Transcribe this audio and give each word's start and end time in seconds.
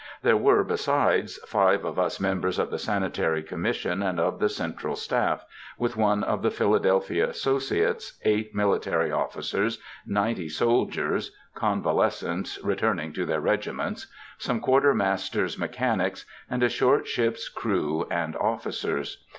There 0.23 0.35
were, 0.35 0.63
besides, 0.63 1.37
five 1.45 1.85
of 1.85 1.99
us 1.99 2.19
members 2.19 2.57
of 2.57 2.71
the 2.71 2.79
Sanitary 2.79 3.43
Commission 3.43 4.01
and 4.01 4.19
of 4.19 4.39
the 4.39 4.49
central 4.49 4.95
staff, 4.95 5.45
with 5.77 5.95
one 5.95 6.23
of 6.23 6.41
the 6.41 6.49
Philadelphia 6.49 7.29
associates, 7.29 8.19
eight 8.25 8.55
military 8.55 9.11
officers, 9.11 9.77
ninety 10.03 10.49
soldiers 10.49 11.31
(convalescents, 11.53 12.57
returning 12.63 13.13
to 13.13 13.27
their 13.27 13.41
regiments), 13.41 14.07
some 14.39 14.59
quartermaster's 14.59 15.59
mechanics, 15.59 16.25
and 16.49 16.63
a 16.63 16.69
short 16.69 17.07
ship's 17.07 17.47
crew 17.47 18.07
and 18.09 18.35
officers. 18.37 19.23